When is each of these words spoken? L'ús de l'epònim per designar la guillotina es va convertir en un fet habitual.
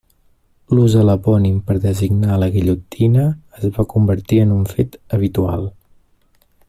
L'ús 0.75 0.93
de 0.99 1.01
l'epònim 1.09 1.59
per 1.67 1.75
designar 1.83 2.39
la 2.45 2.49
guillotina 2.55 3.27
es 3.59 3.69
va 3.77 3.87
convertir 3.93 4.41
en 4.47 4.57
un 4.57 4.65
fet 4.73 4.99
habitual. 5.19 5.69